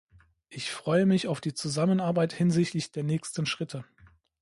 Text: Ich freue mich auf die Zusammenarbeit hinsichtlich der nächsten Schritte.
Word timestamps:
Ich 0.49 0.71
freue 0.71 1.05
mich 1.05 1.27
auf 1.27 1.41
die 1.41 1.53
Zusammenarbeit 1.53 2.33
hinsichtlich 2.33 2.91
der 2.91 3.03
nächsten 3.03 3.45
Schritte. 3.45 3.85